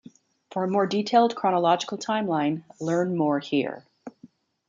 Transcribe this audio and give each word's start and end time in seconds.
For 0.49 0.63
a 0.63 0.67
more 0.67 0.87
detailed 0.87 1.35
chronological 1.35 1.95
timeline, 1.95 2.63
learn 2.79 3.15
more 3.15 3.37
here. 3.37 3.85